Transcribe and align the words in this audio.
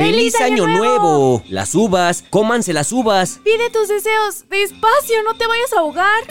¡Feliz, 0.00 0.40
año, 0.40 0.66
nuevo! 0.66 1.42
Las 1.50 1.74
uvas, 1.74 2.24
cómanse 2.30 2.72
las 2.72 2.90
uvas. 2.90 3.38
Pide 3.44 3.68
tus 3.68 3.86
deseos. 3.86 4.46
Despacio, 4.48 5.22
no 5.24 5.36
te 5.36 5.46
vayas 5.46 5.70
a 5.74 5.80
ahogar. 5.80 6.22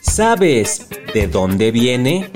¿Sabes 0.00 0.88
de 1.14 1.28
dónde 1.28 1.70
viene? 1.70 2.32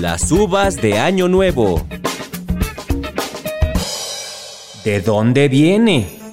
Las 0.00 0.32
uvas 0.32 0.82
de 0.82 0.98
Año 0.98 1.28
Nuevo. 1.28 1.86
¿De 4.82 5.00
dónde 5.00 5.48
viene? 5.48 6.25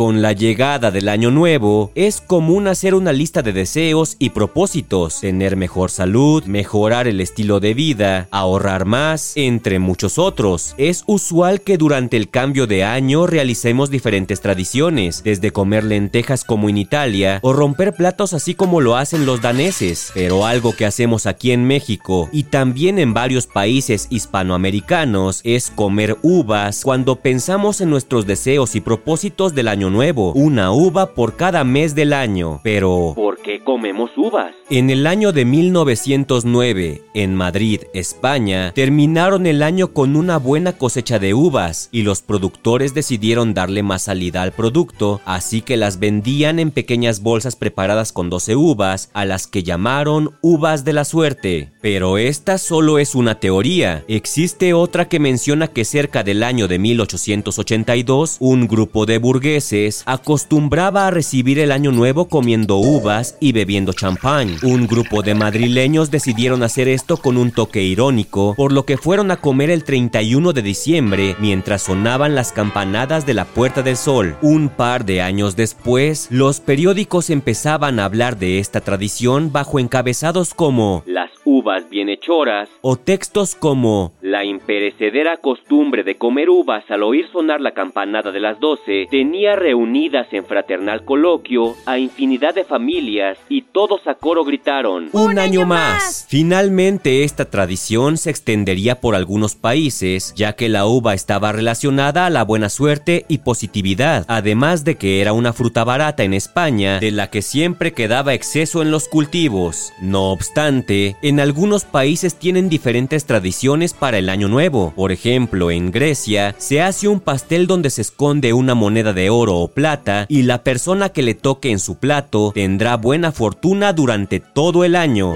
Con 0.00 0.22
la 0.22 0.32
llegada 0.32 0.90
del 0.90 1.10
año 1.10 1.30
nuevo, 1.30 1.92
es 1.94 2.22
común 2.22 2.68
hacer 2.68 2.94
una 2.94 3.12
lista 3.12 3.42
de 3.42 3.52
deseos 3.52 4.16
y 4.18 4.30
propósitos, 4.30 5.20
tener 5.20 5.56
mejor 5.56 5.90
salud, 5.90 6.42
mejorar 6.44 7.06
el 7.06 7.20
estilo 7.20 7.60
de 7.60 7.74
vida, 7.74 8.26
ahorrar 8.30 8.86
más, 8.86 9.34
entre 9.36 9.78
muchos 9.78 10.16
otros. 10.16 10.74
Es 10.78 11.04
usual 11.06 11.60
que 11.60 11.76
durante 11.76 12.16
el 12.16 12.30
cambio 12.30 12.66
de 12.66 12.82
año 12.82 13.26
realicemos 13.26 13.90
diferentes 13.90 14.40
tradiciones, 14.40 15.22
desde 15.22 15.50
comer 15.50 15.84
lentejas 15.84 16.44
como 16.44 16.70
en 16.70 16.78
Italia 16.78 17.38
o 17.42 17.52
romper 17.52 17.92
platos 17.92 18.32
así 18.32 18.54
como 18.54 18.80
lo 18.80 18.96
hacen 18.96 19.26
los 19.26 19.42
daneses. 19.42 20.12
Pero 20.14 20.46
algo 20.46 20.74
que 20.74 20.86
hacemos 20.86 21.26
aquí 21.26 21.52
en 21.52 21.66
México 21.66 22.30
y 22.32 22.44
también 22.44 22.98
en 22.98 23.12
varios 23.12 23.46
países 23.46 24.06
hispanoamericanos 24.08 25.42
es 25.44 25.70
comer 25.70 26.16
uvas 26.22 26.84
cuando 26.84 27.16
pensamos 27.16 27.82
en 27.82 27.90
nuestros 27.90 28.26
deseos 28.26 28.74
y 28.76 28.80
propósitos 28.80 29.54
del 29.54 29.68
año 29.68 29.89
nuevo, 29.90 30.32
una 30.32 30.72
uva 30.72 31.06
por 31.06 31.36
cada 31.36 31.64
mes 31.64 31.94
del 31.94 32.12
año. 32.12 32.60
Pero, 32.62 33.14
¿por 33.40 33.42
qué 33.42 33.64
comemos 33.64 34.10
uvas? 34.16 34.52
En 34.68 34.90
el 34.90 35.06
año 35.06 35.32
de 35.32 35.44
1909, 35.44 37.02
en 37.14 37.34
Madrid, 37.34 37.82
España, 37.92 38.72
terminaron 38.74 39.46
el 39.46 39.62
año 39.62 39.92
con 39.92 40.16
una 40.16 40.38
buena 40.38 40.74
cosecha 40.74 41.18
de 41.18 41.34
uvas 41.34 41.88
y 41.90 42.02
los 42.02 42.22
productores 42.22 42.94
decidieron 42.94 43.54
darle 43.54 43.82
más 43.82 44.02
salida 44.02 44.42
al 44.42 44.52
producto, 44.52 45.20
así 45.24 45.62
que 45.62 45.76
las 45.76 45.98
vendían 45.98 46.58
en 46.58 46.70
pequeñas 46.70 47.22
bolsas 47.22 47.56
preparadas 47.56 48.12
con 48.12 48.30
12 48.30 48.56
uvas, 48.56 49.10
a 49.12 49.24
las 49.24 49.46
que 49.46 49.62
llamaron 49.62 50.32
uvas 50.40 50.84
de 50.84 50.92
la 50.92 51.04
suerte. 51.04 51.72
Pero 51.80 52.18
esta 52.18 52.58
solo 52.58 52.98
es 52.98 53.14
una 53.14 53.40
teoría. 53.40 54.04
Existe 54.06 54.74
otra 54.74 55.08
que 55.08 55.18
menciona 55.18 55.68
que 55.68 55.84
cerca 55.84 56.22
del 56.22 56.42
año 56.42 56.68
de 56.68 56.78
1882, 56.78 58.36
un 58.40 58.68
grupo 58.68 59.06
de 59.06 59.18
burgueses 59.18 60.02
acostumbraba 60.06 61.06
a 61.06 61.10
recibir 61.10 61.58
el 61.58 61.72
año 61.72 61.90
nuevo 61.90 62.28
comiendo 62.28 62.76
uvas 62.76 63.29
y 63.40 63.52
bebiendo 63.52 63.92
champán. 63.92 64.56
Un 64.62 64.86
grupo 64.86 65.22
de 65.22 65.34
madrileños 65.34 66.10
decidieron 66.10 66.62
hacer 66.62 66.88
esto 66.88 67.16
con 67.16 67.36
un 67.36 67.50
toque 67.50 67.82
irónico, 67.82 68.54
por 68.56 68.72
lo 68.72 68.84
que 68.84 68.96
fueron 68.96 69.30
a 69.30 69.36
comer 69.36 69.70
el 69.70 69.84
31 69.84 70.52
de 70.52 70.62
diciembre 70.62 71.36
mientras 71.38 71.82
sonaban 71.82 72.34
las 72.34 72.52
campanadas 72.52 73.26
de 73.26 73.34
la 73.34 73.44
Puerta 73.44 73.82
del 73.82 73.96
Sol. 73.96 74.36
Un 74.42 74.68
par 74.68 75.04
de 75.04 75.22
años 75.22 75.56
después, 75.56 76.28
los 76.30 76.60
periódicos 76.60 77.30
empezaban 77.30 78.00
a 78.00 78.04
hablar 78.04 78.38
de 78.38 78.58
esta 78.58 78.80
tradición 78.80 79.52
bajo 79.52 79.78
encabezados 79.78 80.54
como 80.54 81.02
Las 81.06 81.30
uvas 81.50 81.90
bienhechoras 81.90 82.68
o 82.80 82.94
textos 82.94 83.56
como 83.56 84.12
La 84.22 84.44
imperecedera 84.44 85.36
costumbre 85.38 86.04
de 86.04 86.14
comer 86.14 86.48
uvas 86.48 86.88
al 86.90 87.02
oír 87.02 87.26
sonar 87.32 87.60
la 87.60 87.72
campanada 87.72 88.30
de 88.30 88.38
las 88.38 88.60
12 88.60 89.08
tenía 89.10 89.56
reunidas 89.56 90.28
en 90.30 90.44
fraternal 90.44 91.04
coloquio 91.04 91.74
a 91.86 91.98
infinidad 91.98 92.54
de 92.54 92.64
familias 92.64 93.36
y 93.48 93.62
todos 93.62 94.06
a 94.06 94.14
coro 94.14 94.44
gritaron 94.44 95.08
un, 95.12 95.38
año, 95.40 95.66
más. 95.66 96.24
Finalmente 96.28 97.24
esta 97.24 97.50
tradición 97.50 98.16
se 98.16 98.30
extendería 98.30 99.00
por 99.00 99.16
algunos 99.16 99.56
países, 99.56 100.32
ya 100.36 100.52
que 100.52 100.68
la 100.68 100.86
uva 100.86 101.14
estaba 101.14 101.50
relacionada 101.50 102.26
a 102.26 102.30
la 102.30 102.44
buena 102.44 102.68
suerte 102.68 103.24
y 103.26 103.38
positividad, 103.38 104.24
además 104.28 104.84
de 104.84 104.94
que 104.94 105.20
era 105.20 105.32
una 105.32 105.52
fruta 105.52 105.82
barata 105.82 106.22
en 106.22 106.32
España, 106.32 107.00
de 107.00 107.10
la 107.10 107.28
que 107.28 107.42
siempre 107.42 107.92
quedaba 107.92 108.34
exceso 108.34 108.82
en 108.82 108.92
los 108.92 109.08
cultivos. 109.08 109.92
No 110.00 110.30
obstante, 110.30 111.16
en 111.22 111.39
algunos 111.40 111.84
países 111.84 112.34
tienen 112.34 112.68
diferentes 112.68 113.24
tradiciones 113.24 113.92
para 113.92 114.18
el 114.18 114.28
año 114.28 114.48
nuevo. 114.48 114.92
Por 114.96 115.12
ejemplo, 115.12 115.70
en 115.70 115.90
Grecia 115.90 116.54
se 116.58 116.82
hace 116.82 117.08
un 117.08 117.20
pastel 117.20 117.66
donde 117.66 117.90
se 117.90 118.02
esconde 118.02 118.52
una 118.52 118.74
moneda 118.74 119.12
de 119.12 119.30
oro 119.30 119.56
o 119.56 119.68
plata 119.68 120.26
y 120.28 120.42
la 120.42 120.62
persona 120.62 121.10
que 121.10 121.22
le 121.22 121.34
toque 121.34 121.70
en 121.70 121.78
su 121.78 121.96
plato 121.96 122.52
tendrá 122.54 122.96
buena 122.96 123.32
fortuna 123.32 123.92
durante 123.92 124.40
todo 124.40 124.84
el 124.84 124.96
año. 124.96 125.34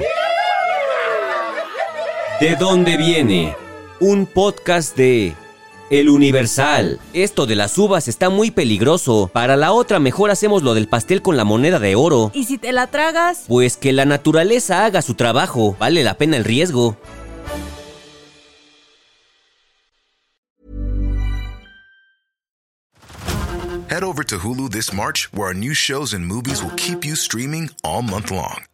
¿De 2.40 2.56
dónde 2.56 2.96
viene? 2.96 3.56
Un 4.00 4.26
podcast 4.26 4.96
de 4.96 5.34
El 6.00 6.10
Universal. 6.10 6.98
Esto 7.12 7.46
de 7.46 7.54
las 7.54 7.78
uvas 7.78 8.08
está 8.08 8.28
muy 8.28 8.50
peligroso. 8.50 9.30
Para 9.32 9.56
la 9.56 9.70
otra 9.70 10.00
mejor 10.00 10.32
hacemos 10.32 10.64
lo 10.64 10.74
del 10.74 10.88
pastel 10.88 11.22
con 11.22 11.36
la 11.36 11.44
moneda 11.44 11.78
de 11.78 11.94
oro. 11.94 12.32
¿Y 12.34 12.46
si 12.46 12.58
te 12.58 12.72
la 12.72 12.88
tragas? 12.88 13.44
Pues 13.46 13.76
que 13.76 13.92
la 13.92 14.04
naturaleza 14.04 14.84
haga 14.84 15.02
su 15.02 15.14
trabajo. 15.14 15.76
Vale 15.78 16.02
la 16.02 16.14
pena 16.14 16.36
el 16.36 16.42
riesgo. 16.42 16.96
Head 23.88 24.02
over 24.02 24.24
to 24.24 24.38
Hulu 24.38 24.70
this 24.72 24.92
March, 24.92 25.28
where 25.32 25.46
our 25.46 25.54
new 25.54 25.74
shows 25.74 26.12
and 26.12 26.26
movies 26.26 26.60
will 26.60 26.74
keep 26.74 27.04
you 27.04 27.14
streaming 27.14 27.70
all 27.84 28.02
month 28.02 28.32
long. 28.32 28.64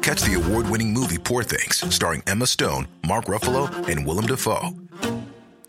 Catch 0.00 0.22
the 0.22 0.40
award 0.42 0.70
winning 0.70 0.94
movie 0.94 1.18
Poor 1.18 1.44
Things, 1.44 1.84
starring 1.94 2.22
Emma 2.26 2.46
Stone, 2.46 2.88
Mark 3.06 3.26
Ruffalo, 3.26 3.68
and 3.88 4.06
Willem 4.06 4.24
Dafoe. 4.24 4.70